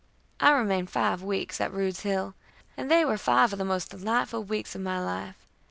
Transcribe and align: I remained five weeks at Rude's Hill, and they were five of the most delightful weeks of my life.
I 0.39 0.49
remained 0.53 0.89
five 0.89 1.21
weeks 1.21 1.61
at 1.61 1.71
Rude's 1.71 1.99
Hill, 1.99 2.33
and 2.75 2.89
they 2.89 3.05
were 3.05 3.19
five 3.19 3.53
of 3.53 3.59
the 3.59 3.65
most 3.65 3.91
delightful 3.91 4.43
weeks 4.43 4.73
of 4.73 4.81
my 4.81 4.99
life. 4.99 5.37